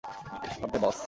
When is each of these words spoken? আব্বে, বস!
আব্বে, 0.63 0.77
বস! 0.83 0.97